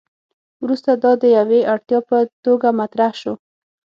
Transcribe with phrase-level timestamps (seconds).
[0.63, 3.33] وروسته دا د یوې اړتیا په توګه مطرح شو.